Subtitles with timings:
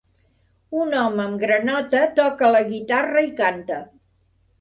[0.85, 3.79] Un home amb granota toca la guitarra i canta.